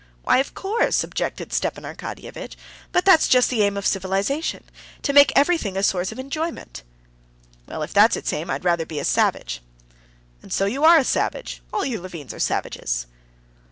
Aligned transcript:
"Why, 0.23 0.39
of 0.39 0.55
course," 0.55 1.03
objected 1.03 1.53
Stepan 1.53 1.83
Arkadyevitch. 1.83 2.55
"But 2.91 3.05
that's 3.05 3.27
just 3.27 3.51
the 3.51 3.61
aim 3.61 3.77
of 3.77 3.85
civilization—to 3.85 5.13
make 5.13 5.31
everything 5.35 5.77
a 5.77 5.83
source 5.83 6.11
of 6.11 6.17
enjoyment." 6.17 6.81
"Well, 7.67 7.83
if 7.83 7.93
that's 7.93 8.15
its 8.17 8.33
aim, 8.33 8.49
I'd 8.49 8.65
rather 8.65 8.87
be 8.87 8.97
a 8.97 9.05
savage." 9.05 9.61
"And 10.41 10.51
so 10.51 10.65
you 10.65 10.83
are 10.83 10.97
a 10.97 11.03
savage. 11.03 11.61
All 11.71 11.85
you 11.85 12.01
Levins 12.01 12.33
are 12.33 12.39
savages." 12.39 13.05